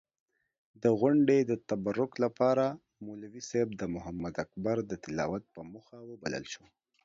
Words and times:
د 0.83 0.85
غونډې 0.99 1.39
د 1.49 1.51
تبرک 1.69 2.11
لپاره 2.23 2.65
مولوي 3.05 3.41
صېب 3.49 3.69
محمداکبر 3.95 4.77
د 4.89 4.91
تلاوت 5.03 5.43
پۀ 5.53 5.61
موخه 5.71 5.97
وبلل 6.09 6.45
شو. 6.53 6.65